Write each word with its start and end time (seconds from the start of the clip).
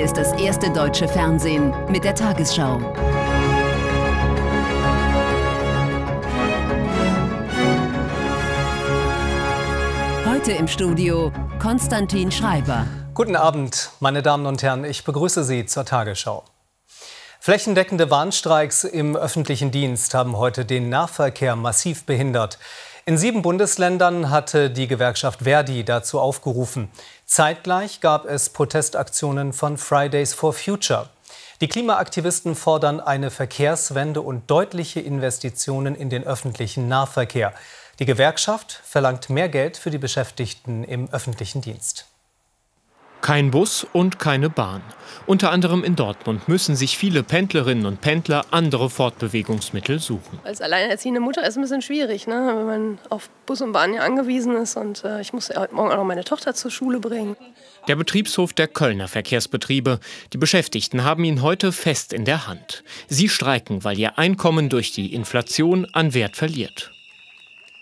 Hier 0.00 0.06
ist 0.06 0.16
das 0.16 0.32
erste 0.40 0.72
deutsche 0.72 1.06
Fernsehen 1.06 1.74
mit 1.90 2.04
der 2.04 2.14
Tagesschau. 2.14 2.80
Heute 10.26 10.52
im 10.52 10.68
Studio 10.68 11.30
Konstantin 11.58 12.32
Schreiber. 12.32 12.86
Guten 13.12 13.36
Abend, 13.36 13.90
meine 14.00 14.22
Damen 14.22 14.46
und 14.46 14.62
Herren. 14.62 14.86
Ich 14.86 15.04
begrüße 15.04 15.44
Sie 15.44 15.66
zur 15.66 15.84
Tagesschau. 15.84 16.44
Flächendeckende 17.38 18.10
Warnstreiks 18.10 18.84
im 18.84 19.16
öffentlichen 19.16 19.70
Dienst 19.70 20.14
haben 20.14 20.38
heute 20.38 20.64
den 20.64 20.88
Nahverkehr 20.88 21.56
massiv 21.56 22.06
behindert. 22.06 22.58
In 23.10 23.18
sieben 23.18 23.42
Bundesländern 23.42 24.30
hatte 24.30 24.70
die 24.70 24.86
Gewerkschaft 24.86 25.40
Verdi 25.42 25.84
dazu 25.84 26.20
aufgerufen. 26.20 26.92
Zeitgleich 27.26 28.00
gab 28.00 28.24
es 28.24 28.50
Protestaktionen 28.50 29.52
von 29.52 29.78
Fridays 29.78 30.32
for 30.32 30.52
Future. 30.52 31.08
Die 31.60 31.66
Klimaaktivisten 31.66 32.54
fordern 32.54 33.00
eine 33.00 33.32
Verkehrswende 33.32 34.20
und 34.20 34.48
deutliche 34.48 35.00
Investitionen 35.00 35.96
in 35.96 36.08
den 36.08 36.22
öffentlichen 36.22 36.86
Nahverkehr. 36.86 37.52
Die 37.98 38.06
Gewerkschaft 38.06 38.80
verlangt 38.84 39.28
mehr 39.28 39.48
Geld 39.48 39.76
für 39.76 39.90
die 39.90 39.98
Beschäftigten 39.98 40.84
im 40.84 41.10
öffentlichen 41.10 41.62
Dienst. 41.62 42.09
Kein 43.20 43.50
Bus 43.50 43.86
und 43.92 44.18
keine 44.18 44.48
Bahn. 44.48 44.82
Unter 45.26 45.52
anderem 45.52 45.84
in 45.84 45.94
Dortmund 45.94 46.48
müssen 46.48 46.74
sich 46.74 46.96
viele 46.96 47.22
Pendlerinnen 47.22 47.86
und 47.86 48.00
Pendler 48.00 48.46
andere 48.50 48.88
Fortbewegungsmittel 48.88 49.98
suchen. 49.98 50.40
Als 50.44 50.60
alleinerziehende 50.60 51.20
Mutter 51.20 51.42
ist 51.42 51.50
es 51.50 51.56
ein 51.56 51.62
bisschen 51.62 51.82
schwierig, 51.82 52.26
ne? 52.26 52.52
wenn 52.56 52.66
man 52.66 52.98
auf 53.10 53.28
Bus 53.46 53.60
und 53.60 53.72
Bahn 53.72 53.92
ja 53.94 54.00
angewiesen 54.02 54.56
ist. 54.56 54.76
Und 54.76 55.04
äh, 55.04 55.20
ich 55.20 55.32
muss 55.32 55.48
ja 55.48 55.60
heute 55.60 55.74
Morgen 55.74 55.92
auch 55.92 55.96
noch 55.96 56.04
meine 56.04 56.24
Tochter 56.24 56.54
zur 56.54 56.70
Schule 56.70 56.98
bringen. 56.98 57.36
Der 57.88 57.96
Betriebshof 57.96 58.52
der 58.54 58.68
Kölner 58.68 59.08
Verkehrsbetriebe. 59.08 60.00
Die 60.32 60.38
Beschäftigten 60.38 61.04
haben 61.04 61.22
ihn 61.24 61.42
heute 61.42 61.72
fest 61.72 62.12
in 62.12 62.24
der 62.24 62.46
Hand. 62.46 62.82
Sie 63.08 63.28
streiken, 63.28 63.84
weil 63.84 63.98
ihr 63.98 64.18
Einkommen 64.18 64.68
durch 64.68 64.92
die 64.92 65.14
Inflation 65.14 65.86
an 65.92 66.14
Wert 66.14 66.36
verliert. 66.36 66.90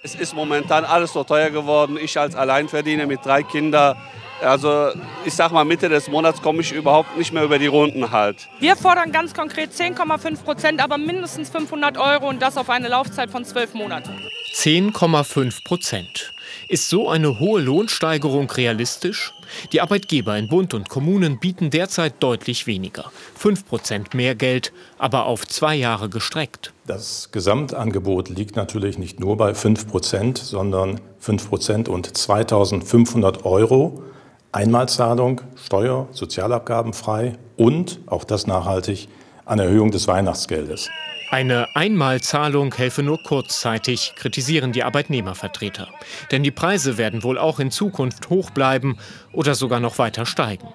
Es 0.03 0.15
ist 0.15 0.35
momentan 0.35 0.85
alles 0.85 1.13
so 1.13 1.25
teuer 1.25 1.51
geworden. 1.51 1.99
Ich 2.01 2.19
als 2.19 2.35
Alleinverdiener 2.35 3.07
mit 3.07 3.25
drei 3.25 3.43
Kindern 3.43 3.97
also 4.43 4.91
ich 5.25 5.35
sag 5.35 5.53
mal, 5.53 5.65
Mitte 5.65 5.89
des 5.89 6.09
Monats 6.09 6.41
komme 6.41 6.61
ich 6.61 6.73
überhaupt 6.73 7.17
nicht 7.17 7.33
mehr 7.33 7.45
über 7.45 7.59
die 7.59 7.67
Runden 7.67 8.11
halt. 8.11 8.49
Wir 8.61 8.77
fordern 8.77 9.13
ganz 9.13 9.35
konkret 9.35 9.73
10,5 9.73 10.43
Prozent, 10.43 10.83
aber 10.83 10.99
mindestens 10.99 11.51
500 11.51 11.99
Euro 11.99 12.29
und 12.29 12.41
das 12.41 12.57
auf 12.57 12.71
eine 12.71 12.89
Laufzeit 12.89 13.31
von 13.31 13.45
zwölf 13.45 13.75
Monaten. 13.75 14.11
10,5 14.55 15.65
Prozent. 15.65 16.33
Ist 16.69 16.89
so 16.89 17.09
eine 17.09 17.39
hohe 17.39 17.61
Lohnsteigerung 17.61 18.51
realistisch? 18.51 19.33
Die 19.73 19.81
Arbeitgeber 19.81 20.37
in 20.37 20.49
Bund 20.49 20.75
und 20.75 20.89
Kommunen 20.89 21.39
bieten 21.39 21.71
derzeit 21.71 22.15
deutlich 22.21 22.67
weniger. 22.67 23.11
5 23.37 23.67
Prozent 23.67 24.15
mehr 24.15 24.35
Geld, 24.35 24.73
aber 24.99 25.27
auf 25.27 25.47
zwei 25.47 25.75
Jahre 25.75 26.09
gestreckt. 26.09 26.73
Das 26.87 27.31
Gesamtangebot 27.33 28.29
liegt 28.29 28.57
natürlich 28.57 28.99
nicht 28.99 29.21
nur 29.21 29.37
bei 29.37 29.55
5 29.55 29.89
Prozent, 29.89 30.39
sondern 30.39 31.01
5 31.21 31.49
Prozent 31.49 31.89
und 31.89 32.17
2500 32.17 33.45
Euro 33.45 34.03
Einmalzahlung, 34.53 35.43
Steuer, 35.57 36.09
Sozialabgaben 36.11 36.95
frei 36.95 37.35
und, 37.57 38.01
auch 38.07 38.25
das 38.25 38.47
nachhaltig, 38.47 39.09
eine 39.45 39.65
Erhöhung 39.65 39.91
des 39.91 40.09
Weihnachtsgeldes. 40.09 40.89
Eine 41.31 41.67
Einmalzahlung 41.75 42.75
helfe 42.75 43.03
nur 43.03 43.23
kurzzeitig, 43.23 44.15
kritisieren 44.17 44.73
die 44.73 44.85
Arbeitnehmervertreter. 44.85 45.89
Denn 46.31 46.43
die 46.43 46.51
Preise 46.51 46.97
werden 46.97 47.23
wohl 47.23 47.37
auch 47.37 47.61
in 47.61 47.71
Zukunft 47.71 48.31
hoch 48.31 48.49
bleiben 48.51 48.97
oder 49.35 49.55
sogar 49.55 49.81
noch 49.81 49.99
weiter 49.99 50.25
steigen. 50.25 50.69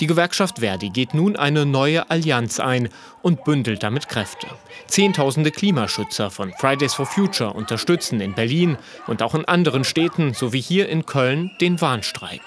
Die 0.00 0.06
Gewerkschaft 0.06 0.60
Verdi 0.60 0.88
geht 0.88 1.12
nun 1.12 1.36
eine 1.36 1.66
neue 1.66 2.10
Allianz 2.10 2.60
ein 2.60 2.88
und 3.20 3.44
bündelt 3.44 3.82
damit 3.82 4.08
Kräfte. 4.08 4.46
Zehntausende 4.86 5.50
Klimaschützer 5.50 6.30
von 6.30 6.52
Fridays 6.58 6.94
for 6.94 7.06
Future 7.06 7.52
unterstützen 7.52 8.20
in 8.20 8.34
Berlin 8.34 8.78
und 9.06 9.22
auch 9.22 9.34
in 9.34 9.44
anderen 9.44 9.84
Städten 9.84 10.32
sowie 10.32 10.62
hier 10.62 10.88
in 10.88 11.04
Köln 11.04 11.50
den 11.60 11.80
Warnstreik. 11.80 12.42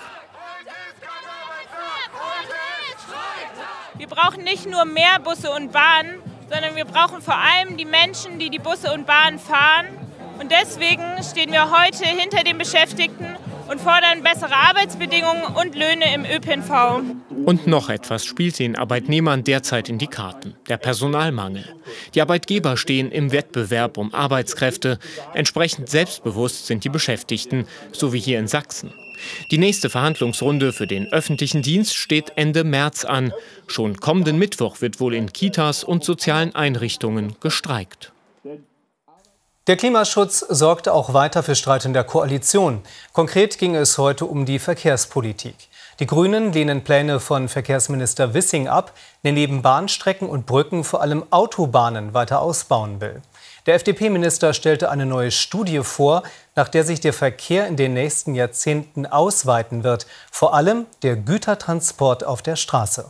Wir 3.98 4.08
brauchen 4.08 4.44
nicht 4.44 4.70
nur 4.70 4.86
mehr 4.86 5.20
Busse 5.24 5.52
und 5.52 5.72
Bahnen, 5.72 6.16
sondern 6.50 6.76
wir 6.76 6.86
brauchen 6.86 7.22
vor 7.22 7.38
allem 7.38 7.78
die 7.78 7.86
Menschen, 7.86 8.40
die 8.40 8.50
die 8.50 8.60
Busse 8.60 8.92
und 8.92 9.06
Bahnen 9.06 9.38
fahren. 9.38 9.86
Und 10.40 10.52
deswegen 10.52 11.04
stehen 11.24 11.52
wir 11.52 11.70
heute 11.70 12.06
hinter 12.06 12.44
den 12.44 12.58
Beschäftigten 12.58 13.36
und 13.70 13.80
fordern 13.80 14.24
bessere 14.24 14.56
Arbeitsbedingungen 14.56 15.44
und 15.44 15.76
Löhne 15.76 16.14
im 16.14 16.26
ÖPNV. 16.26 17.04
Und 17.46 17.68
noch 17.68 17.90
etwas 17.90 18.26
spielt 18.26 18.58
den 18.58 18.76
Arbeitnehmern 18.76 19.44
derzeit 19.44 19.90
in 19.90 20.00
die 20.00 20.08
Karten, 20.08 20.56
der 20.68 20.78
Personalmangel. 20.78 21.64
Die 22.16 22.22
Arbeitgeber 22.22 22.78
stehen 22.78 23.12
im 23.12 23.32
Wettbewerb 23.32 23.98
um 23.98 24.14
Arbeitskräfte. 24.14 24.98
Entsprechend 25.34 25.90
selbstbewusst 25.90 26.66
sind 26.66 26.84
die 26.84 26.90
Beschäftigten, 26.90 27.68
so 27.92 28.12
wie 28.12 28.20
hier 28.20 28.40
in 28.40 28.48
Sachsen. 28.48 28.92
Die 29.52 29.58
nächste 29.58 29.90
Verhandlungsrunde 29.90 30.74
für 30.74 30.88
den 30.88 31.12
öffentlichen 31.12 31.62
Dienst 31.62 31.96
steht 31.96 32.34
Ende 32.36 32.64
März 32.64 33.06
an. 33.06 33.34
Schon 33.68 33.98
kommenden 33.98 34.38
Mittwoch 34.38 34.82
wird 34.82 35.00
wohl 35.00 35.14
in 35.14 35.34
Kitas 35.34 35.84
und 35.84 36.04
sozialen 36.04 36.56
Einrichtungen 36.56 37.36
gestreikt. 37.40 38.12
Der 39.68 39.78
Klimaschutz 39.78 40.40
sorgte 40.40 40.94
auch 40.94 41.14
weiter 41.14 41.42
für 41.42 41.56
Streit 41.56 41.86
in 41.86 41.94
der 41.94 42.04
Koalition. 42.04 42.82
Konkret 43.14 43.58
ging 43.58 43.76
es 43.76 43.98
heute 43.98 44.26
um 44.26 44.46
die 44.46 44.60
Verkehrspolitik. 44.60 45.56
Die 46.02 46.06
Grünen 46.06 46.52
lehnen 46.52 46.84
Pläne 46.84 47.22
von 47.22 47.48
Verkehrsminister 47.48 48.34
Wissing 48.34 48.68
ab, 48.68 48.94
der 49.24 49.32
neben 49.32 49.62
Bahnstrecken 49.62 50.28
und 50.28 50.46
Brücken 50.46 50.84
vor 50.84 51.02
allem 51.02 51.24
Autobahnen 51.30 52.14
weiter 52.14 52.42
ausbauen 52.42 53.00
will. 53.00 53.22
Der 53.66 53.76
FDP-Minister 53.76 54.54
stellte 54.54 54.90
eine 54.90 55.06
neue 55.06 55.32
Studie 55.32 55.80
vor, 55.84 56.24
nach 56.56 56.68
der 56.68 56.84
sich 56.84 57.00
der 57.00 57.14
Verkehr 57.14 57.66
in 57.68 57.78
den 57.78 57.94
nächsten 57.94 58.36
Jahrzehnten 58.36 59.06
ausweiten 59.06 59.86
wird, 59.86 60.06
vor 60.32 60.54
allem 60.54 60.86
der 61.02 61.16
Gütertransport 61.16 62.26
auf 62.26 62.42
der 62.42 62.58
Straße. 62.58 63.10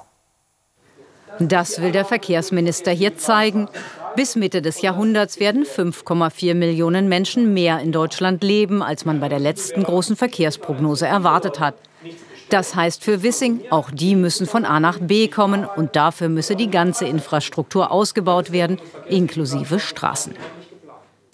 Das 1.40 1.82
will 1.82 1.92
der 1.92 2.06
Verkehrsminister 2.06 2.92
hier 2.92 3.18
zeigen. 3.18 3.68
Bis 4.16 4.36
Mitte 4.36 4.62
des 4.62 4.84
Jahrhunderts 4.84 5.40
werden 5.40 5.64
5,4 5.66 6.54
Millionen 6.54 7.10
Menschen 7.10 7.56
mehr 7.56 7.80
in 7.80 7.92
Deutschland 7.92 8.44
leben, 8.44 8.84
als 8.84 9.06
man 9.06 9.20
bei 9.20 9.30
der 9.30 9.40
letzten 9.40 9.82
großen 9.84 10.16
Verkehrsprognose 10.16 11.08
erwartet 11.08 11.60
hat. 11.60 11.74
Das 12.54 12.76
heißt 12.76 13.04
für 13.04 13.24
Wissing, 13.24 13.62
auch 13.72 13.90
die 13.90 14.16
müssen 14.16 14.46
von 14.46 14.64
A 14.64 14.80
nach 14.80 15.00
B 15.00 15.28
kommen 15.28 15.66
und 15.66 15.96
dafür 15.96 16.30
müsse 16.30 16.56
die 16.56 16.70
ganze 16.70 17.06
Infrastruktur 17.06 17.90
ausgebaut 17.90 18.52
werden, 18.52 18.78
inklusive 19.10 19.80
Straßen. 19.80 20.36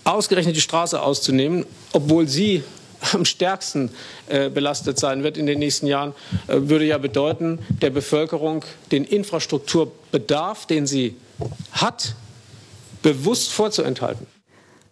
Ausgerechnet 0.06 0.56
die 0.56 0.62
Straße 0.62 1.02
auszunehmen, 1.02 1.66
obwohl 1.92 2.30
sie 2.30 2.64
am 3.12 3.26
stärksten 3.26 3.92
äh, 4.28 4.50
belastet 4.50 4.98
sein 4.98 5.22
wird 5.22 5.38
in 5.38 5.46
den 5.46 5.60
nächsten 5.60 5.88
Jahren, 5.88 6.14
äh, 6.48 6.56
würde 6.56 6.86
ja 6.86 6.98
bedeuten, 6.98 7.60
der 7.82 7.90
Bevölkerung 7.90 8.64
den 8.94 9.04
Infrastrukturbedarf, 9.04 10.68
den 10.68 10.88
sie 10.88 11.18
hat, 11.74 12.16
bewusst 13.02 13.52
vorzuenthalten. 13.52 14.26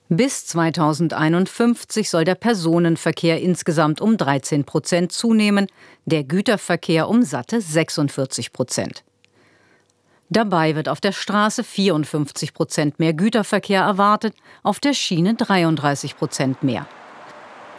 Bis 0.10 0.46
2051 0.46 2.10
soll 2.10 2.24
der 2.24 2.36
Personenverkehr 2.36 3.42
insgesamt 3.42 4.00
um 4.00 4.16
13 4.16 4.64
Prozent 4.64 5.12
zunehmen, 5.12 5.68
der 6.06 6.24
Güterverkehr 6.24 7.10
um 7.10 7.24
satte 7.24 7.60
46 7.60 8.54
Prozent. 8.54 9.04
Dabei 10.30 10.76
wird 10.76 10.88
auf 10.88 11.02
der 11.02 11.12
Straße 11.12 11.64
54 11.64 12.54
Prozent 12.54 13.00
mehr 13.00 13.14
Güterverkehr 13.14 13.82
erwartet, 13.82 14.34
auf 14.64 14.80
der 14.80 14.94
Schiene 14.94 15.36
33 15.36 16.16
Prozent 16.16 16.64
mehr. 16.64 16.88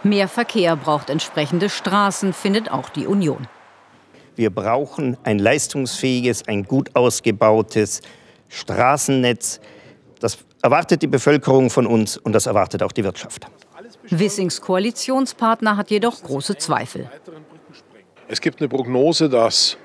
Mehr 0.03 0.29
Verkehr 0.29 0.77
braucht 0.77 1.09
entsprechende 1.09 1.71
Straßen, 1.71 2.35
findet 2.35 2.71
auch 2.71 2.91
die 2.91 3.07
Union. 3.07 3.47
Wir 4.37 4.51
brauchen 4.51 5.17
ein 5.25 5.39
leistungsfähiges, 5.39 6.47
ein 6.47 6.65
gut 6.65 6.95
ausgebautes 6.95 8.03
Straßennetz. 8.49 9.61
Das 10.21 10.39
erwartet 10.63 11.03
die 11.03 11.07
Bevölkerung 11.07 11.71
von 11.71 11.87
uns 11.87 12.17
und 12.17 12.33
das 12.33 12.47
erwartet 12.47 12.83
auch 12.83 12.93
die 12.93 13.05
Wirtschaft. 13.05 13.47
Wissings 14.11 14.61
Koalitionspartner 14.61 15.77
hat 15.77 15.91
jedoch 15.91 16.23
große 16.23 16.57
Zweifel. 16.57 17.11
Es 18.27 18.41
gibt 18.41 18.61
eine 18.61 18.69
Prognose, 18.69 19.29
dass 19.29 19.77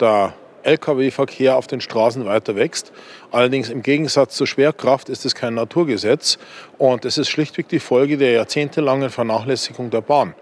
der 0.00 0.34
Lkw-Verkehr 0.62 1.56
auf 1.56 1.66
den 1.66 1.80
Straßen 1.80 2.24
weiter 2.24 2.56
wächst. 2.56 2.92
Allerdings 3.30 3.70
im 3.70 3.82
Gegensatz 3.82 4.36
zur 4.36 4.46
Schwerkraft 4.46 5.08
ist 5.08 5.24
es 5.24 5.34
kein 5.34 5.54
Naturgesetz 5.54 6.38
und 6.76 7.04
es 7.04 7.18
ist 7.18 7.28
schlichtweg 7.28 7.68
die 7.68 7.80
Folge 7.80 8.16
der 8.16 8.32
jahrzehntelangen 8.32 9.10
Vernachlässigung 9.10 9.90
der 9.90 10.02
Bahn. 10.02 10.34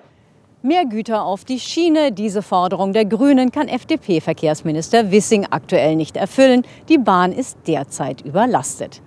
Mehr 0.63 0.85
Güter 0.85 1.23
auf 1.23 1.45
die 1.45 1.61
Schiene. 1.61 2.11
Diese 2.11 2.43
Forderung 2.43 2.93
der 2.93 3.05
Grünen 3.05 3.53
kann 3.53 3.69
FDP-Verkehrsminister 3.69 5.13
Wissing 5.13 5.47
aktuell 5.51 5.95
nicht 5.95 6.17
erfüllen. 6.17 6.67
Die 6.89 6.99
Bahn 6.99 7.31
ist 7.31 7.59
derzeit 7.67 8.23
überlastet. 8.23 9.01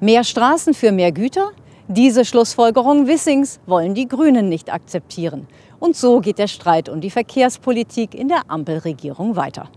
Mehr 0.00 0.24
Straßen 0.24 0.74
für 0.74 0.92
mehr 0.92 1.12
Güter? 1.12 1.52
Diese 1.88 2.24
Schlussfolgerung 2.24 3.06
Wissings 3.06 3.60
wollen 3.66 3.94
die 3.94 4.08
Grünen 4.08 4.48
nicht 4.48 4.72
akzeptieren. 4.72 5.46
Und 5.78 5.96
so 5.96 6.20
geht 6.20 6.38
der 6.38 6.48
Streit 6.48 6.88
um 6.88 7.00
die 7.00 7.10
Verkehrspolitik 7.10 8.14
in 8.14 8.28
der 8.28 8.42
Ampelregierung 8.48 9.36
weiter. 9.36 9.68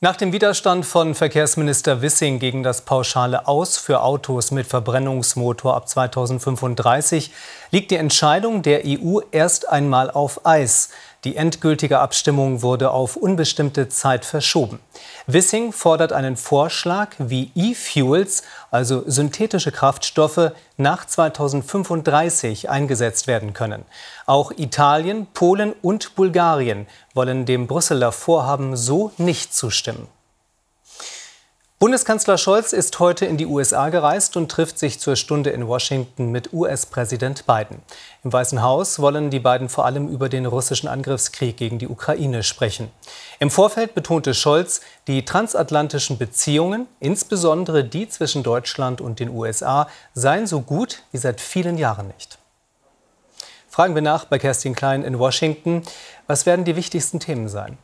Nach 0.00 0.14
dem 0.14 0.32
Widerstand 0.32 0.86
von 0.86 1.16
Verkehrsminister 1.16 2.02
Wissing 2.02 2.38
gegen 2.38 2.62
das 2.62 2.82
pauschale 2.82 3.48
Aus 3.48 3.78
für 3.78 4.00
Autos 4.00 4.52
mit 4.52 4.68
Verbrennungsmotor 4.68 5.74
ab 5.74 5.88
2035 5.88 7.32
liegt 7.72 7.90
die 7.90 7.96
Entscheidung 7.96 8.62
der 8.62 8.82
EU 8.86 9.18
erst 9.32 9.68
einmal 9.68 10.12
auf 10.12 10.46
Eis. 10.46 10.90
Die 11.24 11.36
endgültige 11.36 11.98
Abstimmung 11.98 12.62
wurde 12.62 12.92
auf 12.92 13.16
unbestimmte 13.16 13.88
Zeit 13.88 14.24
verschoben. 14.24 14.78
Wissing 15.26 15.72
fordert 15.72 16.12
einen 16.12 16.36
Vorschlag, 16.36 17.10
wie 17.18 17.50
E-Fuels, 17.56 18.44
also 18.70 19.02
synthetische 19.04 19.72
Kraftstoffe, 19.72 20.52
nach 20.76 21.06
2035 21.06 22.70
eingesetzt 22.70 23.26
werden 23.26 23.52
können. 23.52 23.84
Auch 24.26 24.52
Italien, 24.56 25.26
Polen 25.34 25.74
und 25.82 26.14
Bulgarien 26.14 26.86
wollen 27.14 27.46
dem 27.46 27.66
Brüsseler 27.66 28.12
Vorhaben 28.12 28.76
so 28.76 29.10
nicht 29.18 29.52
zustimmen. 29.52 30.06
Bundeskanzler 31.80 32.38
Scholz 32.38 32.72
ist 32.72 32.98
heute 32.98 33.24
in 33.24 33.36
die 33.36 33.46
USA 33.46 33.88
gereist 33.88 34.36
und 34.36 34.50
trifft 34.50 34.80
sich 34.80 34.98
zur 34.98 35.14
Stunde 35.14 35.50
in 35.50 35.68
Washington 35.68 36.32
mit 36.32 36.52
US-Präsident 36.52 37.46
Biden. 37.46 37.82
Im 38.24 38.32
Weißen 38.32 38.62
Haus 38.62 38.98
wollen 38.98 39.30
die 39.30 39.38
beiden 39.38 39.68
vor 39.68 39.84
allem 39.84 40.08
über 40.08 40.28
den 40.28 40.44
russischen 40.44 40.88
Angriffskrieg 40.88 41.56
gegen 41.56 41.78
die 41.78 41.86
Ukraine 41.86 42.42
sprechen. 42.42 42.90
Im 43.38 43.48
Vorfeld 43.48 43.94
betonte 43.94 44.34
Scholz, 44.34 44.80
die 45.06 45.24
transatlantischen 45.24 46.18
Beziehungen, 46.18 46.88
insbesondere 46.98 47.84
die 47.84 48.08
zwischen 48.08 48.42
Deutschland 48.42 49.00
und 49.00 49.20
den 49.20 49.30
USA, 49.30 49.86
seien 50.14 50.48
so 50.48 50.62
gut 50.62 51.04
wie 51.12 51.18
seit 51.18 51.40
vielen 51.40 51.78
Jahren 51.78 52.08
nicht. 52.08 52.38
Fragen 53.68 53.94
wir 53.94 54.02
nach 54.02 54.24
bei 54.24 54.40
Kerstin 54.40 54.74
Klein 54.74 55.04
in 55.04 55.20
Washington. 55.20 55.84
Was 56.26 56.44
werden 56.44 56.64
die 56.64 56.74
wichtigsten 56.74 57.20
Themen 57.20 57.48
sein? 57.48 57.78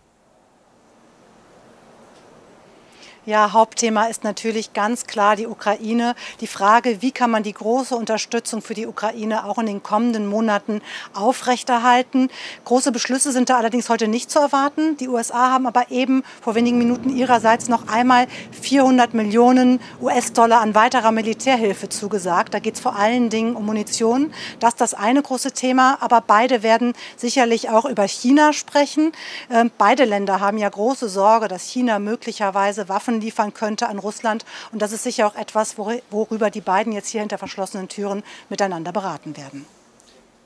Ja, 3.27 3.55
Hauptthema 3.55 4.05
ist 4.05 4.23
natürlich 4.23 4.75
ganz 4.75 5.07
klar 5.07 5.35
die 5.35 5.47
Ukraine. 5.47 6.15
Die 6.43 6.47
Frage, 6.47 7.01
wie 7.01 7.11
kann 7.11 7.31
man 7.31 7.43
die 7.43 7.55
große 7.55 7.97
Unterstützung 7.97 8.61
für 8.61 8.75
die 8.75 8.87
Ukraine 8.87 9.47
auch 9.47 9.57
in 9.57 9.65
den 9.65 9.83
kommenden 9.83 10.27
Monaten 10.27 10.83
aufrechterhalten. 11.15 12.29
Große 12.67 12.93
Beschlüsse 12.93 13.33
sind 13.33 13.49
da 13.49 13.57
allerdings 13.57 13.89
heute 13.89 14.09
nicht 14.09 14.31
zu 14.31 14.41
erwarten. 14.41 14.99
Die 14.99 15.09
USA 15.09 15.51
haben 15.51 15.67
aber 15.67 15.91
eben 15.91 16.23
vor 16.43 16.55
wenigen 16.55 16.77
Minuten 16.77 17.17
ihrerseits 17.17 17.71
noch 17.71 17.89
einmal 17.89 18.27
400 18.61 19.15
Millionen 19.15 19.81
US-Dollar 20.03 20.61
an 20.61 20.75
weiterer 20.75 21.11
Militärhilfe 21.11 21.89
zugesagt. 21.89 22.53
Da 22.53 22.59
geht 22.59 22.75
es 22.75 22.81
vor 22.81 22.95
allen 22.95 23.31
Dingen 23.31 23.57
um 23.57 23.65
Munition. 23.65 24.35
Das 24.61 24.75
ist 24.75 24.83
das 24.83 24.93
eine 24.93 25.23
große 25.23 25.53
Thema. 25.53 25.97
Aber 26.01 26.21
beide 26.21 26.63
werden 26.63 26.93
sicherlich 27.17 27.71
auch 27.71 27.87
über 27.87 28.07
China 28.07 28.53
sprechen. 28.53 29.13
Ähm, 29.51 29.71
beide 29.79 30.05
Länder 30.05 30.41
haben 30.41 30.59
ja 30.59 30.69
große 30.69 31.09
Sorge, 31.09 31.49
dass 31.49 31.63
China 31.63 31.99
möglicherweise 31.99 32.91
Waffen 32.91 33.14
Waffen 33.15 33.21
liefern 33.21 33.55
könnte 33.55 33.89
an 33.89 33.99
Russland. 33.99 34.45
Und 34.73 34.83
das 34.83 34.93
ist 34.93 35.05
sicher 35.05 35.27
auch 35.27 35.37
etwas, 35.37 35.77
worüber 35.79 36.51
die 36.51 36.61
beiden 36.61 36.93
jetzt 36.93 37.09
hier 37.09 37.21
hinter 37.21 37.39
verschlossenen 37.39 37.89
Türen 37.89 38.23
miteinander 38.49 38.93
beraten 38.93 39.37
werden. 39.37 39.67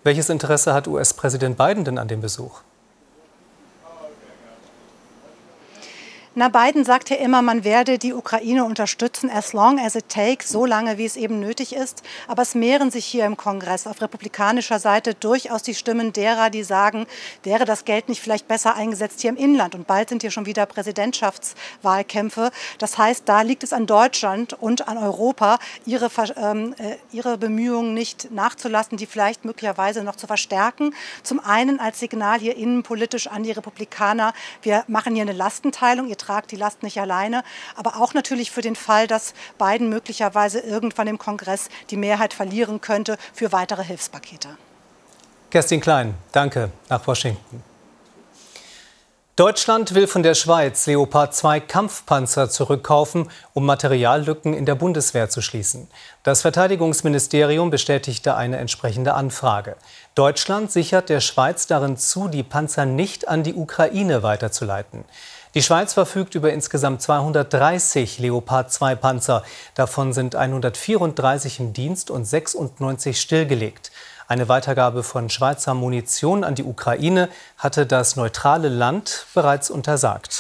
Welches 0.05 0.29
Interesse 0.29 0.75
hat 0.75 0.87
US-Präsident 0.87 1.57
Biden 1.57 1.85
denn 1.85 1.99
an 1.99 2.09
dem 2.09 2.21
Besuch? 2.21 2.61
Na, 6.41 6.47
Biden 6.47 6.85
sagt 6.85 7.11
ja 7.11 7.17
immer, 7.17 7.43
man 7.43 7.65
werde 7.65 7.99
die 7.99 8.13
Ukraine 8.13 8.65
unterstützen, 8.65 9.29
as 9.29 9.55
long 9.55 9.81
as 9.81 9.97
it 9.97 10.09
takes, 10.09 10.49
so 10.49 10.67
lange 10.67 10.97
wie 10.97 11.05
es 11.05 11.17
eben 11.17 11.41
nötig 11.41 11.75
ist. 11.75 12.05
Aber 12.29 12.43
es 12.43 12.55
mehren 12.55 12.93
sich 12.93 13.07
hier 13.07 13.27
im 13.27 13.37
Kongress 13.37 13.89
auf 13.89 14.01
republikanischer 14.01 14.79
Seite 14.79 15.15
durchaus 15.15 15.65
die 15.65 15.75
Stimmen 15.75 16.13
derer, 16.13 16.49
die 16.49 16.63
sagen, 16.63 17.09
wäre 17.43 17.65
das 17.65 17.85
Geld 17.85 18.09
nicht 18.09 18.23
vielleicht 18.23 18.47
besser 18.47 18.77
eingesetzt 18.77 19.21
hier 19.21 19.31
im 19.31 19.37
Inland? 19.37 19.75
Und 19.75 19.89
bald 19.89 20.11
sind 20.11 20.23
hier 20.23 20.31
schon 20.31 20.47
wieder 20.47 20.65
Präsidentschaftswahlkämpfe. 20.67 22.53
Das 22.79 22.99
heißt, 22.99 23.25
da 23.25 23.43
liegt 23.43 23.65
es 23.65 23.73
an 23.73 23.87
Deutschland 23.87 24.53
und 24.53 24.87
an 24.87 24.97
Europa, 24.97 25.59
ihre, 25.87 26.09
ähm, 26.37 26.73
äh, 26.79 26.99
ihre 27.11 27.37
Bemühungen 27.37 27.95
nicht 27.95 28.31
nachzulassen, 28.31 28.97
die 28.97 29.07
vielleicht 29.07 29.45
möglicherweise 29.45 30.05
noch 30.05 30.15
zu 30.15 30.29
verstärken. 30.29 30.95
Zum 31.25 31.41
einen 31.41 31.81
als 31.81 31.99
Signal 31.99 32.39
hier 32.39 32.57
innenpolitisch 32.57 33.27
an 33.27 33.43
die 33.43 33.51
Republikaner, 33.51 34.35
wir 34.63 34.85
machen 34.87 35.17
hier 35.17 35.23
eine 35.23 35.33
Lastenteilung. 35.33 36.07
Ihr 36.07 36.17
tragt 36.29 36.51
die 36.51 36.57
Last 36.57 36.83
nicht 36.83 37.01
alleine, 37.01 37.43
aber 37.75 37.97
auch 37.97 38.13
natürlich 38.13 38.51
für 38.51 38.61
den 38.61 38.77
Fall, 38.77 39.07
dass 39.07 39.33
Biden 39.59 39.89
möglicherweise 39.89 40.61
irgendwann 40.61 41.07
im 41.07 41.19
Kongress 41.19 41.71
die 41.91 41.97
Mehrheit 41.97 42.35
verlieren 42.35 42.81
könnte 42.81 43.17
für 43.33 43.51
weitere 43.53 43.83
Hilfspakete. 43.83 44.51
Kerstin 45.51 45.81
Klein, 45.81 46.15
danke 46.33 46.71
nach 46.91 47.07
Washington. 47.07 47.63
Deutschland 49.39 49.95
will 49.95 50.09
von 50.09 50.25
der 50.25 50.35
Schweiz 50.35 50.87
Leopard 50.87 51.33
2 51.33 51.61
Kampfpanzer 51.61 52.51
zurückkaufen, 52.51 53.31
um 53.55 53.65
Materiallücken 53.65 54.53
in 54.53 54.67
der 54.67 54.75
Bundeswehr 54.75 55.31
zu 55.31 55.43
schließen. 55.43 55.89
Das 56.25 56.43
Verteidigungsministerium 56.43 57.71
bestätigte 57.71 58.35
eine 58.35 58.57
entsprechende 58.57 59.15
Anfrage. 59.15 59.77
Deutschland 60.17 60.73
sichert 60.73 61.09
der 61.09 61.21
Schweiz 61.21 61.69
darin 61.69 61.97
zu, 61.97 62.27
die 62.27 62.43
Panzer 62.43 62.85
nicht 62.85 63.29
an 63.29 63.45
die 63.45 63.55
Ukraine 63.55 64.25
weiterzuleiten. 64.25 65.05
Die 65.55 65.63
Schweiz 65.63 65.95
verfügt 65.95 66.35
über 66.35 66.53
insgesamt 66.53 67.01
230 67.01 68.19
Leopard 68.19 68.71
2 68.71 68.95
Panzer. 68.97 69.43
Davon 69.75 70.13
sind 70.13 70.35
134 70.35 71.61
im 71.61 71.73
Dienst 71.73 72.11
und 72.11 72.27
96 72.27 73.19
stillgelegt. 73.19 73.91
Eine 74.27 74.51
Weitergabe 74.51 75.03
von 75.03 75.31
Schweizer 75.31 75.73
Munition 75.73 76.45
an 76.45 76.55
die 76.55 76.65
Ukraine 76.65 77.31
hatte 77.57 77.87
das 77.87 78.15
neutrale 78.15 78.69
Land 78.69 79.27
bereits 79.33 79.71
untersagt. 79.71 80.38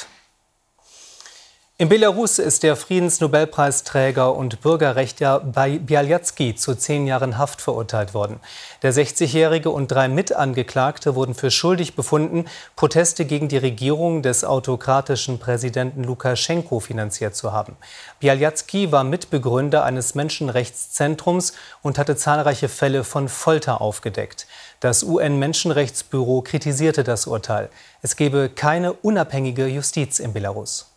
In 1.80 1.88
Belarus 1.88 2.40
ist 2.40 2.64
der 2.64 2.74
Friedensnobelpreisträger 2.74 4.34
und 4.34 4.62
Bürgerrechtler 4.62 5.38
Bialyatsky 5.38 6.56
zu 6.56 6.74
zehn 6.74 7.06
Jahren 7.06 7.38
Haft 7.38 7.60
verurteilt 7.60 8.14
worden. 8.14 8.40
Der 8.82 8.92
60-Jährige 8.92 9.70
und 9.70 9.86
drei 9.86 10.08
Mitangeklagte 10.08 11.14
wurden 11.14 11.36
für 11.36 11.52
schuldig 11.52 11.94
befunden, 11.94 12.46
Proteste 12.74 13.26
gegen 13.26 13.46
die 13.46 13.58
Regierung 13.58 14.22
des 14.22 14.42
autokratischen 14.42 15.38
Präsidenten 15.38 16.02
Lukaschenko 16.02 16.80
finanziert 16.80 17.36
zu 17.36 17.52
haben. 17.52 17.76
Bialyatsky 18.18 18.90
war 18.90 19.04
Mitbegründer 19.04 19.84
eines 19.84 20.16
Menschenrechtszentrums 20.16 21.52
und 21.82 21.96
hatte 21.96 22.16
zahlreiche 22.16 22.68
Fälle 22.68 23.04
von 23.04 23.28
Folter 23.28 23.80
aufgedeckt. 23.80 24.48
Das 24.80 25.04
UN-Menschenrechtsbüro 25.04 26.42
kritisierte 26.42 27.04
das 27.04 27.28
Urteil. 27.28 27.70
Es 28.02 28.16
gebe 28.16 28.48
keine 28.48 28.94
unabhängige 28.94 29.68
Justiz 29.68 30.18
in 30.18 30.32
Belarus. 30.32 30.88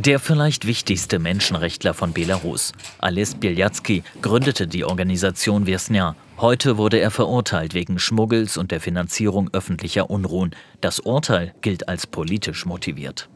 Der 0.00 0.20
vielleicht 0.20 0.64
wichtigste 0.64 1.18
Menschenrechtler 1.18 1.92
von 1.92 2.12
Belarus, 2.12 2.72
Ales 2.98 3.34
Bialyatsky, 3.34 4.04
gründete 4.22 4.68
die 4.68 4.84
Organisation 4.84 5.66
Wiesnia. 5.66 6.14
Heute 6.36 6.76
wurde 6.76 7.00
er 7.00 7.10
verurteilt 7.10 7.74
wegen 7.74 7.98
Schmuggels 7.98 8.56
und 8.58 8.70
der 8.70 8.80
Finanzierung 8.80 9.50
öffentlicher 9.52 10.08
Unruhen. 10.08 10.54
Das 10.80 11.00
Urteil 11.00 11.52
gilt 11.62 11.88
als 11.88 12.06
politisch 12.06 12.64
motiviert. 12.64 13.28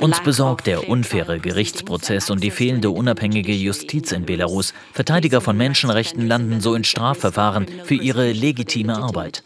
Uns 0.00 0.20
besorgt 0.20 0.66
der 0.66 0.86
unfaire 0.86 1.38
Gerichtsprozess 1.38 2.28
und 2.28 2.44
die 2.44 2.50
fehlende 2.50 2.90
unabhängige 2.90 3.54
Justiz 3.54 4.12
in 4.12 4.26
Belarus. 4.26 4.74
Verteidiger 4.92 5.40
von 5.40 5.56
Menschenrechten 5.56 6.26
landen 6.26 6.60
so 6.60 6.74
in 6.74 6.84
Strafverfahren 6.84 7.66
für 7.84 7.94
ihre 7.94 8.32
legitime 8.32 8.98
Arbeit. 8.98 9.44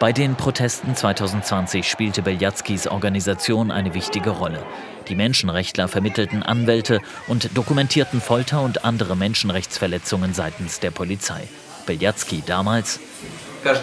Bei 0.00 0.12
den 0.12 0.36
Protesten 0.36 0.94
2020 0.94 1.88
spielte 1.88 2.22
Beljatskis 2.22 2.86
Organisation 2.86 3.72
eine 3.72 3.94
wichtige 3.94 4.30
Rolle. 4.30 4.64
Die 5.08 5.16
Menschenrechtler 5.16 5.88
vermittelten 5.88 6.44
Anwälte 6.44 7.00
und 7.26 7.56
dokumentierten 7.56 8.20
Folter 8.20 8.62
und 8.62 8.84
andere 8.84 9.16
Menschenrechtsverletzungen 9.16 10.34
seitens 10.34 10.78
der 10.78 10.92
Polizei. 10.92 11.48
Beljatsky 11.86 12.44
damals 12.46 13.00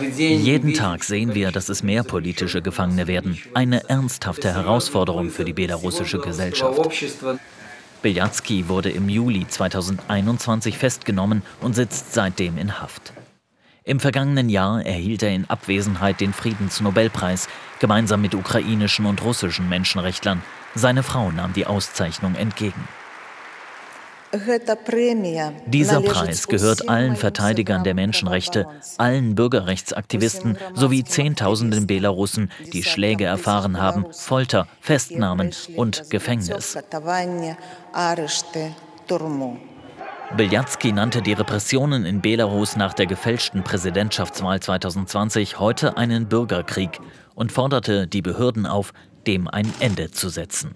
jeden 0.10 0.74
Tag 0.74 1.04
sehen 1.04 1.36
wir, 1.36 1.52
dass 1.52 1.68
es 1.68 1.84
mehr 1.84 2.04
politische 2.04 2.62
Gefangene 2.62 3.08
werden. 3.08 3.38
Eine 3.54 3.90
ernsthafte 3.90 4.54
Herausforderung 4.54 5.32
für 5.32 5.44
die 5.44 5.52
belarussische 5.52 6.20
Gesellschaft. 6.20 6.80
Beljatsky 8.02 8.70
wurde 8.70 8.90
im 8.90 9.10
Juli 9.10 9.46
2021 9.48 10.78
festgenommen 10.78 11.42
und 11.60 11.76
sitzt 11.76 12.14
seitdem 12.14 12.58
in 12.58 12.80
Haft. 12.80 13.12
Im 13.88 14.00
vergangenen 14.00 14.50
Jahr 14.50 14.84
erhielt 14.84 15.22
er 15.22 15.30
in 15.30 15.48
Abwesenheit 15.48 16.20
den 16.20 16.34
Friedensnobelpreis, 16.34 17.48
gemeinsam 17.80 18.20
mit 18.20 18.34
ukrainischen 18.34 19.06
und 19.06 19.24
russischen 19.24 19.70
Menschenrechtlern. 19.70 20.42
Seine 20.74 21.04
Frau 21.04 21.32
nahm 21.32 21.54
die 21.54 21.68
Auszeichnung 21.68 22.34
entgegen. 22.34 22.88
Dieser 25.68 26.02
Preis 26.02 26.48
gehört 26.48 26.90
allen 26.90 27.16
Verteidigern 27.16 27.84
der 27.84 27.94
Menschenrechte, 27.94 28.66
allen 28.98 29.36
Bürgerrechtsaktivisten 29.36 30.58
sowie 30.74 31.04
Zehntausenden 31.04 31.86
Belarussen, 31.86 32.52
die 32.74 32.84
Schläge 32.84 33.26
erfahren 33.26 33.80
haben, 33.80 34.08
Folter, 34.12 34.68
Festnahmen 34.82 35.52
und 35.76 36.10
Gefängnis. 36.10 36.76
Beljatzky 40.34 40.92
nannte 40.92 41.22
die 41.22 41.32
Repressionen 41.32 42.04
in 42.04 42.20
Belarus 42.20 42.76
nach 42.76 42.94
der 42.94 43.06
gefälschten 43.06 43.64
Präsidentschaftswahl 43.64 44.60
2020 44.60 45.60
heute 45.60 45.96
einen 45.96 46.28
Bürgerkrieg 46.28 47.00
und 47.36 47.54
forderte 47.54 48.06
die 48.06 48.22
Behörden 48.22 48.66
auf, 48.66 48.92
dem 49.28 49.48
ein 49.48 49.72
Ende 49.80 50.12
zu 50.12 50.28
setzen. 50.28 50.76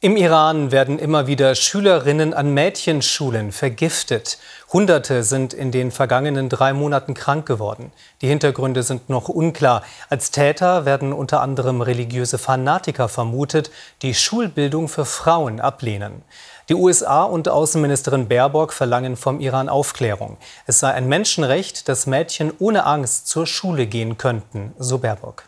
Im 0.00 0.16
Iran 0.16 0.70
werden 0.70 1.00
immer 1.00 1.26
wieder 1.26 1.56
Schülerinnen 1.56 2.32
an 2.32 2.54
Mädchenschulen 2.54 3.50
vergiftet. 3.50 4.38
Hunderte 4.72 5.24
sind 5.24 5.52
in 5.52 5.72
den 5.72 5.90
vergangenen 5.90 6.48
drei 6.48 6.72
Monaten 6.72 7.14
krank 7.14 7.46
geworden. 7.46 7.90
Die 8.22 8.28
Hintergründe 8.28 8.84
sind 8.84 9.08
noch 9.08 9.28
unklar. 9.28 9.82
Als 10.08 10.30
Täter 10.30 10.84
werden 10.84 11.12
unter 11.12 11.40
anderem 11.40 11.80
religiöse 11.80 12.38
Fanatiker 12.38 13.08
vermutet, 13.08 13.72
die 14.02 14.14
Schulbildung 14.14 14.86
für 14.86 15.04
Frauen 15.04 15.58
ablehnen. 15.58 16.22
Die 16.68 16.76
USA 16.76 17.24
und 17.24 17.48
Außenministerin 17.48 18.28
Baerbock 18.28 18.72
verlangen 18.72 19.16
vom 19.16 19.40
Iran 19.40 19.68
Aufklärung. 19.68 20.36
Es 20.68 20.78
sei 20.78 20.92
ein 20.92 21.08
Menschenrecht, 21.08 21.88
dass 21.88 22.06
Mädchen 22.06 22.52
ohne 22.60 22.86
Angst 22.86 23.26
zur 23.26 23.48
Schule 23.48 23.88
gehen 23.88 24.16
könnten, 24.16 24.76
so 24.78 24.98
Baerbock. 24.98 25.47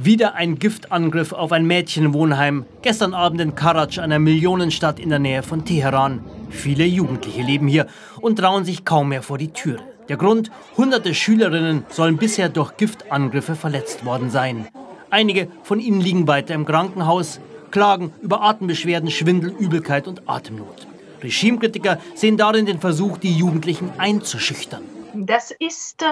Wieder 0.00 0.36
ein 0.36 0.60
Giftangriff 0.60 1.32
auf 1.32 1.50
ein 1.50 1.66
Mädchenwohnheim. 1.66 2.66
Gestern 2.82 3.14
Abend 3.14 3.40
in 3.40 3.56
Karaj, 3.56 3.98
einer 3.98 4.20
Millionenstadt 4.20 5.00
in 5.00 5.08
der 5.08 5.18
Nähe 5.18 5.42
von 5.42 5.64
Teheran. 5.64 6.24
Viele 6.50 6.84
Jugendliche 6.84 7.42
leben 7.42 7.66
hier 7.66 7.88
und 8.20 8.36
trauen 8.36 8.64
sich 8.64 8.84
kaum 8.84 9.08
mehr 9.08 9.24
vor 9.24 9.38
die 9.38 9.52
Türe. 9.52 9.82
Der 10.08 10.16
Grund, 10.16 10.52
hunderte 10.76 11.14
Schülerinnen 11.14 11.84
sollen 11.88 12.16
bisher 12.16 12.48
durch 12.48 12.76
Giftangriffe 12.76 13.56
verletzt 13.56 14.04
worden 14.04 14.30
sein. 14.30 14.68
Einige 15.10 15.48
von 15.64 15.80
ihnen 15.80 16.00
liegen 16.00 16.28
weiter 16.28 16.54
im 16.54 16.64
Krankenhaus, 16.64 17.40
klagen 17.72 18.12
über 18.22 18.42
Atembeschwerden, 18.42 19.10
Schwindel, 19.10 19.50
Übelkeit 19.50 20.06
und 20.06 20.28
Atemnot. 20.28 20.86
Regimekritiker 21.20 21.98
sehen 22.14 22.36
darin 22.36 22.66
den 22.66 22.78
Versuch, 22.78 23.18
die 23.18 23.36
Jugendlichen 23.36 23.90
einzuschüchtern. 23.98 24.84
Das 25.14 25.50
ist 25.50 26.04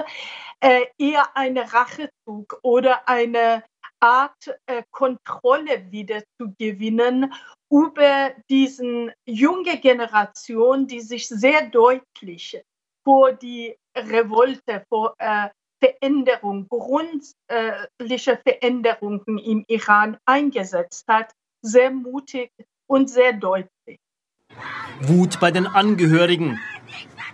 äh, 0.59 0.81
eher 0.97 1.25
ein 1.35 1.57
Rachezug 1.57 2.59
oder 2.63 3.07
eine 3.07 3.63
Art 3.99 4.59
äh, 4.65 4.83
Kontrolle 4.91 5.91
wieder 5.91 6.21
zu 6.37 6.53
gewinnen 6.57 7.33
über 7.69 8.31
diesen 8.49 9.11
junge 9.25 9.77
Generation, 9.77 10.87
die 10.87 11.01
sich 11.01 11.27
sehr 11.27 11.69
deutlich 11.69 12.61
vor 13.03 13.33
die 13.33 13.75
Revolte, 13.95 14.83
vor 14.89 15.15
äh, 15.17 15.49
Veränderung, 15.79 16.67
grundliche 16.69 18.39
Veränderungen 18.43 19.37
im 19.37 19.63
Iran 19.67 20.17
eingesetzt 20.25 21.05
hat, 21.07 21.31
sehr 21.61 21.91
mutig 21.91 22.51
und 22.87 23.09
sehr 23.09 23.33
deutlich. 23.33 23.99
Wut 25.01 25.39
bei 25.39 25.51
den 25.51 25.67
Angehörigen. 25.67 26.59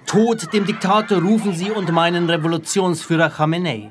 Tod 0.06 0.52
dem 0.54 0.66
Diktator 0.66 1.22
rufen 1.22 1.54
sie 1.54 1.72
und 1.72 1.92
meinen 1.92 2.30
Revolutionsführer 2.30 3.30
Khamenei. 3.30 3.90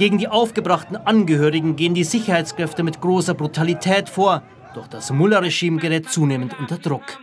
Gegen 0.00 0.16
die 0.16 0.28
aufgebrachten 0.28 0.96
Angehörigen 0.96 1.76
gehen 1.76 1.92
die 1.92 2.04
Sicherheitskräfte 2.04 2.82
mit 2.82 3.02
großer 3.02 3.34
Brutalität 3.34 4.08
vor, 4.08 4.42
doch 4.74 4.86
das 4.86 5.12
Mullah-Regime 5.12 5.78
gerät 5.78 6.08
zunehmend 6.08 6.58
unter 6.58 6.78
Druck. 6.78 7.20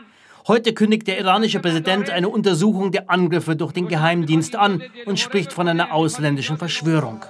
Heute 0.48 0.74
kündigt 0.74 1.08
der 1.08 1.18
iranische 1.18 1.60
Präsident 1.60 2.12
eine 2.12 2.30
Untersuchung 2.30 2.92
der 2.92 3.10
Angriffe 3.10 3.56
durch 3.56 3.72
den 3.72 3.88
Geheimdienst 3.88 4.56
an 4.56 4.84
und 5.08 5.20
spricht 5.20 5.54
von 5.54 5.68
einer 5.68 5.92
ausländischen 5.92 6.60
Verschwörung. 6.60 7.26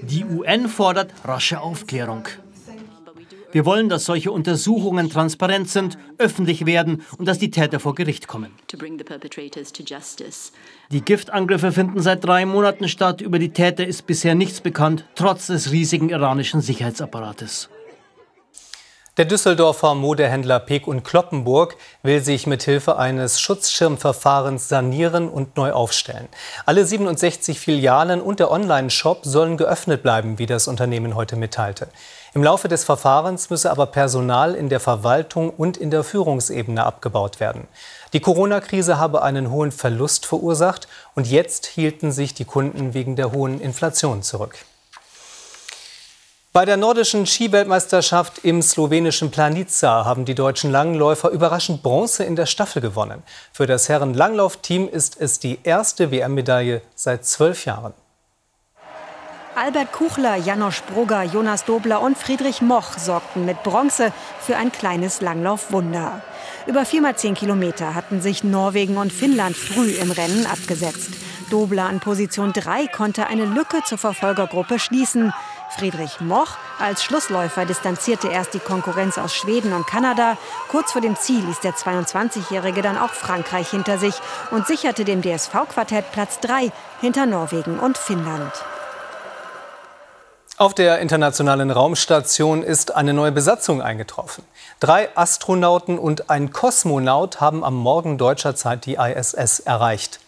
Die 0.00 0.24
UN 0.24 0.68
fordert 0.68 1.12
rasche 1.26 1.60
Aufklärung. 1.60 2.26
Wir 3.52 3.64
wollen, 3.64 3.88
dass 3.88 4.04
solche 4.04 4.30
Untersuchungen 4.32 5.10
transparent 5.10 5.68
sind, 5.68 5.98
öffentlich 6.18 6.66
werden 6.66 7.02
und 7.18 7.26
dass 7.26 7.38
die 7.38 7.50
Täter 7.50 7.80
vor 7.80 7.94
Gericht 7.94 8.26
kommen. 8.26 8.52
Die 10.90 11.00
Giftangriffe 11.00 11.72
finden 11.72 12.00
seit 12.00 12.24
drei 12.24 12.46
Monaten 12.46 12.88
statt. 12.88 13.20
Über 13.20 13.38
die 13.38 13.50
Täter 13.50 13.86
ist 13.86 14.06
bisher 14.06 14.34
nichts 14.34 14.60
bekannt, 14.60 15.04
trotz 15.14 15.46
des 15.46 15.72
riesigen 15.72 16.08
iranischen 16.10 16.60
Sicherheitsapparates. 16.60 17.68
Der 19.16 19.24
Düsseldorfer 19.24 19.94
Modehändler 19.94 20.60
Peek 20.60 20.86
und 20.86 21.02
Kloppenburg 21.02 21.76
will 22.02 22.22
sich 22.22 22.46
mit 22.46 22.62
Hilfe 22.64 22.98
eines 22.98 23.40
Schutzschirmverfahrens 23.40 24.68
sanieren 24.68 25.30
und 25.30 25.56
neu 25.56 25.72
aufstellen. 25.72 26.28
Alle 26.66 26.84
67 26.84 27.58
Filialen 27.58 28.20
und 28.20 28.40
der 28.40 28.50
Online-Shop 28.50 29.20
sollen 29.24 29.56
geöffnet 29.56 30.02
bleiben, 30.02 30.38
wie 30.38 30.44
das 30.44 30.68
Unternehmen 30.68 31.14
heute 31.14 31.36
mitteilte. 31.36 31.88
Im 32.34 32.44
Laufe 32.44 32.68
des 32.68 32.84
Verfahrens 32.84 33.48
müsse 33.48 33.70
aber 33.70 33.86
Personal 33.86 34.54
in 34.54 34.68
der 34.68 34.80
Verwaltung 34.80 35.48
und 35.48 35.78
in 35.78 35.90
der 35.90 36.04
Führungsebene 36.04 36.84
abgebaut 36.84 37.40
werden. 37.40 37.68
Die 38.12 38.20
Corona-Krise 38.20 38.98
habe 38.98 39.22
einen 39.22 39.50
hohen 39.50 39.72
Verlust 39.72 40.26
verursacht 40.26 40.88
und 41.14 41.26
jetzt 41.26 41.64
hielten 41.64 42.12
sich 42.12 42.34
die 42.34 42.44
Kunden 42.44 42.92
wegen 42.92 43.16
der 43.16 43.32
hohen 43.32 43.62
Inflation 43.62 44.22
zurück. 44.22 44.58
Bei 46.56 46.64
der 46.64 46.78
nordischen 46.78 47.26
Skiweltmeisterschaft 47.26 48.38
im 48.42 48.62
slowenischen 48.62 49.30
Planica 49.30 50.06
haben 50.06 50.24
die 50.24 50.34
deutschen 50.34 50.70
Langläufer 50.70 51.28
überraschend 51.28 51.82
Bronze 51.82 52.24
in 52.24 52.34
der 52.34 52.46
Staffel 52.46 52.80
gewonnen. 52.80 53.22
Für 53.52 53.66
das 53.66 53.90
Herren-Langlaufteam 53.90 54.88
ist 54.88 55.20
es 55.20 55.38
die 55.38 55.58
erste 55.64 56.10
WM-Medaille 56.10 56.80
seit 56.94 57.26
zwölf 57.26 57.66
Jahren. 57.66 57.92
Albert 59.54 59.92
Kuchler, 59.92 60.36
Janosch 60.36 60.82
Brugger, 60.84 61.24
Jonas 61.24 61.66
Dobler 61.66 62.00
und 62.00 62.16
Friedrich 62.16 62.62
Moch 62.62 62.96
sorgten 62.96 63.44
mit 63.44 63.62
Bronze 63.62 64.10
für 64.40 64.56
ein 64.56 64.72
kleines 64.72 65.20
Langlaufwunder. 65.20 66.22
Über 66.66 66.86
viermal 66.86 67.16
zehn 67.16 67.34
Kilometer 67.34 67.94
hatten 67.94 68.22
sich 68.22 68.44
Norwegen 68.44 68.96
und 68.96 69.12
Finnland 69.12 69.54
früh 69.54 69.90
im 69.90 70.10
Rennen 70.10 70.46
abgesetzt. 70.46 71.10
Dobler 71.50 71.84
an 71.84 72.00
Position 72.00 72.52
3 72.52 72.86
konnte 72.88 73.26
eine 73.26 73.44
Lücke 73.44 73.82
zur 73.84 73.98
Verfolgergruppe 73.98 74.78
schließen. 74.78 75.34
Friedrich 75.78 76.20
Moch 76.20 76.56
als 76.78 77.02
Schlussläufer 77.02 77.64
distanzierte 77.64 78.28
erst 78.28 78.54
die 78.54 78.58
Konkurrenz 78.58 79.18
aus 79.18 79.34
Schweden 79.34 79.72
und 79.72 79.86
Kanada. 79.86 80.36
Kurz 80.68 80.92
vor 80.92 81.00
dem 81.00 81.16
Ziel 81.16 81.44
ließ 81.44 81.60
der 81.60 81.74
22-Jährige 81.74 82.82
dann 82.82 82.98
auch 82.98 83.10
Frankreich 83.10 83.70
hinter 83.70 83.98
sich 83.98 84.14
und 84.50 84.66
sicherte 84.66 85.04
dem 85.04 85.22
DSV-Quartett 85.22 86.12
Platz 86.12 86.40
3 86.40 86.70
hinter 87.00 87.26
Norwegen 87.26 87.78
und 87.78 87.98
Finnland. 87.98 88.52
Auf 90.58 90.72
der 90.72 91.00
Internationalen 91.00 91.70
Raumstation 91.70 92.62
ist 92.62 92.94
eine 92.94 93.12
neue 93.12 93.32
Besatzung 93.32 93.82
eingetroffen. 93.82 94.42
Drei 94.80 95.10
Astronauten 95.14 95.98
und 95.98 96.30
ein 96.30 96.50
Kosmonaut 96.50 97.42
haben 97.42 97.62
am 97.62 97.74
Morgen 97.74 98.16
deutscher 98.16 98.54
Zeit 98.54 98.86
die 98.86 98.94
ISS 98.94 99.60
erreicht. 99.60 100.20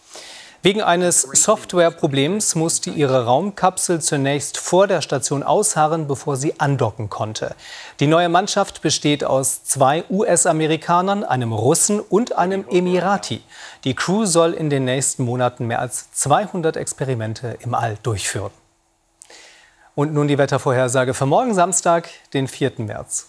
Wegen 0.60 0.82
eines 0.82 1.22
Softwareproblems 1.22 2.56
musste 2.56 2.90
ihre 2.90 3.26
Raumkapsel 3.26 4.00
zunächst 4.00 4.58
vor 4.58 4.88
der 4.88 5.02
Station 5.02 5.44
ausharren, 5.44 6.08
bevor 6.08 6.36
sie 6.36 6.58
andocken 6.58 7.08
konnte. 7.08 7.54
Die 8.00 8.08
neue 8.08 8.28
Mannschaft 8.28 8.82
besteht 8.82 9.22
aus 9.22 9.62
zwei 9.62 10.02
US-Amerikanern, 10.10 11.22
einem 11.22 11.52
Russen 11.52 12.00
und 12.00 12.36
einem 12.36 12.64
Emirati. 12.68 13.40
Die 13.84 13.94
Crew 13.94 14.24
soll 14.26 14.52
in 14.52 14.68
den 14.68 14.84
nächsten 14.84 15.22
Monaten 15.22 15.68
mehr 15.68 15.78
als 15.78 16.10
200 16.10 16.76
Experimente 16.76 17.56
im 17.60 17.74
All 17.74 17.96
durchführen. 18.02 18.50
Und 19.94 20.12
nun 20.12 20.26
die 20.26 20.38
Wettervorhersage 20.38 21.14
für 21.14 21.26
morgen 21.26 21.54
Samstag, 21.54 22.08
den 22.34 22.48
4. 22.48 22.72
März. 22.78 23.28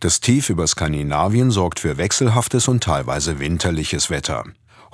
Das 0.00 0.20
Tief 0.20 0.50
über 0.50 0.66
Skandinavien 0.66 1.50
sorgt 1.50 1.80
für 1.80 1.96
wechselhaftes 1.96 2.68
und 2.68 2.84
teilweise 2.84 3.38
winterliches 3.38 4.10
Wetter. 4.10 4.44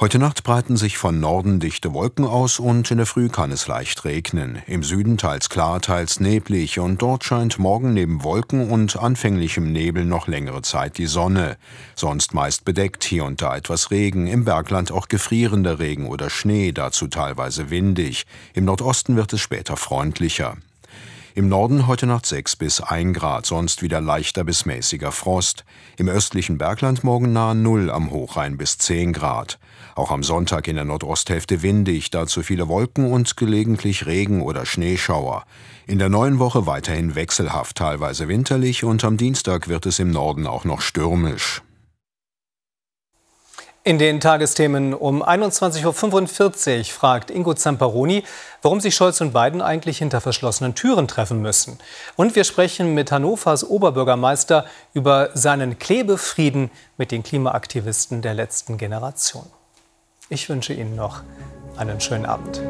Heute 0.01 0.19
Nacht 0.19 0.43
breiten 0.43 0.77
sich 0.77 0.99
von 0.99 1.21
Norden 1.21 1.61
dichte 1.61 1.95
Wolken 1.95 2.25
aus 2.25 2.59
und 2.59 2.91
in 2.91 2.97
der 2.97 3.07
Früh 3.07 3.29
kann 3.29 3.53
es 3.53 3.69
leicht 3.69 4.05
regnen. 4.05 4.61
Im 4.67 4.83
Süden 4.83 5.19
teils 5.19 5.49
klar, 5.49 5.81
teils 5.81 6.19
neblig 6.19 6.81
und 6.81 7.01
dort 7.01 7.23
scheint 7.23 7.61
morgen 7.61 7.95
neben 7.95 8.25
Wolken 8.25 8.71
und 8.71 8.97
anfänglichem 8.97 9.71
Nebel 9.71 10.05
noch 10.05 10.27
längere 10.27 10.63
Zeit 10.63 10.99
die 10.99 11.07
Sonne. 11.07 11.57
Sonst 11.95 12.35
meist 12.35 12.65
bedeckt, 12.65 13.05
hier 13.05 13.25
und 13.25 13.41
da 13.41 13.57
etwas 13.57 13.93
Regen, 13.93 14.27
im 14.27 14.45
Bergland 14.45 14.91
auch 14.91 15.07
gefrierender 15.07 15.79
Regen 15.79 16.09
oder 16.09 16.29
Schnee, 16.29 16.73
dazu 16.73 17.07
teilweise 17.07 17.71
windig. 17.71 18.27
Im 18.53 18.65
Nordosten 18.65 19.15
wird 19.15 19.33
es 19.33 19.41
später 19.41 19.77
freundlicher. 19.77 20.57
Im 21.37 21.49
Norden 21.49 21.89
heute 21.89 22.07
Nacht 22.07 22.27
6 22.27 22.55
bis 22.55 22.81
1 22.81 23.19
Grad, 23.19 23.45
sonst 23.45 23.83
wieder 23.83 24.01
leichter 24.01 24.45
bis 24.45 24.67
mäßiger 24.67 25.11
Frost. 25.11 25.65
Im 25.97 26.09
östlichen 26.09 26.59
Bergland 26.59 27.03
morgen 27.03 27.33
nahe 27.33 27.57
Null, 27.57 27.91
am 27.91 28.13
Hochrhein 28.13 28.57
bis 28.57 28.79
10 28.79 29.13
Grad. 29.13 29.59
Auch 29.97 30.13
am 30.13 30.23
Sonntag 30.23 30.69
in 30.69 30.77
der 30.77 30.85
Nordosthälfte 30.85 31.63
windig, 31.63 32.13
dazu 32.13 32.45
viele 32.45 32.69
Wolken 32.69 33.11
und 33.11 33.37
gelegentlich 33.37 34.07
Regen 34.07 34.43
oder 34.43 34.65
Schneeschauer. 34.65 35.45
In 35.89 35.99
der 35.99 36.09
neuen 36.09 36.39
Woche 36.39 36.67
weiterhin 36.67 37.17
wechselhaft, 37.17 37.79
teilweise 37.79 38.29
winterlich 38.29 38.85
und 38.85 39.03
am 39.03 39.17
Dienstag 39.17 39.67
wird 39.67 39.87
es 39.87 39.99
im 39.99 40.13
Norden 40.13 40.47
auch 40.47 40.65
noch 40.65 40.83
stürmisch. 40.83 41.63
In 43.87 43.99
den 43.99 44.19
Tagesthemen 44.19 44.95
um 44.95 45.23
21.45 45.23 46.79
Uhr 46.79 46.85
fragt 46.87 47.31
Ingo 47.31 47.53
Zamperoni, 47.53 48.25
warum 48.63 48.81
sich 48.81 48.95
Scholz 48.95 49.21
und 49.21 49.35
Biden 49.35 49.61
eigentlich 49.61 49.99
hinter 49.99 50.23
verschlossenen 50.23 50.75
Türen 50.75 51.07
treffen 51.07 51.43
müssen. 51.43 51.79
Und 52.17 52.35
wir 52.35 52.45
sprechen 52.45 52.95
mit 52.95 53.13
Hannovers 53.13 53.63
Oberbürgermeister 53.63 54.65
über 54.95 55.29
seinen 55.35 55.79
Klebefrieden 55.79 56.71
mit 56.97 57.13
den 57.13 57.23
Klimaaktivisten 57.23 58.23
der 58.23 58.33
letzten 58.33 58.79
Generation. 58.79 59.45
Ich 60.31 60.49
wünsche 60.49 60.73
Ihnen 60.73 60.97
noch 60.97 61.21
einen 61.77 62.01
schönen 62.01 62.25
Abend. 62.25 62.63